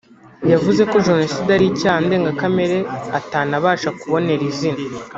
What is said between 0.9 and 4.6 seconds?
ko Jenoside ari icyaha ndengakamere atanabasha kubonera